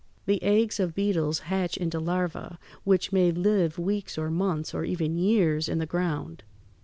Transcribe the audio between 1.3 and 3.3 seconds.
hatch into larvæ (Fig. 162), which may